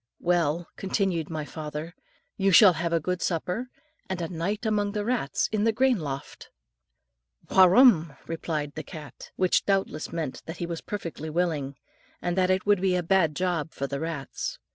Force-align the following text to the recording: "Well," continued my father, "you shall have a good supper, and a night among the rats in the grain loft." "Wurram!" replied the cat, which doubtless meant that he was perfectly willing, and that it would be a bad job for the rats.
"Well," 0.19 0.67
continued 0.77 1.29
my 1.29 1.45
father, 1.45 1.93
"you 2.35 2.49
shall 2.51 2.73
have 2.73 2.91
a 2.91 2.99
good 2.99 3.21
supper, 3.21 3.69
and 4.09 4.19
a 4.19 4.27
night 4.29 4.65
among 4.65 4.93
the 4.93 5.05
rats 5.05 5.47
in 5.51 5.63
the 5.63 5.71
grain 5.71 5.99
loft." 5.99 6.49
"Wurram!" 7.51 8.17
replied 8.25 8.73
the 8.73 8.81
cat, 8.81 9.29
which 9.35 9.63
doubtless 9.63 10.11
meant 10.11 10.41
that 10.47 10.57
he 10.57 10.65
was 10.65 10.81
perfectly 10.81 11.29
willing, 11.29 11.75
and 12.19 12.35
that 12.35 12.49
it 12.49 12.65
would 12.65 12.81
be 12.81 12.95
a 12.95 13.03
bad 13.03 13.35
job 13.35 13.73
for 13.75 13.85
the 13.85 13.99
rats. 13.99 14.57